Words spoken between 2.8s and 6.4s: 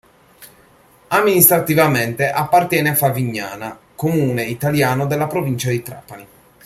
a Favignana, comune italiano della provincia di Trapani.